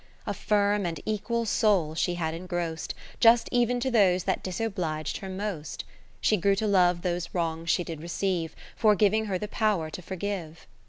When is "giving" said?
8.95-9.25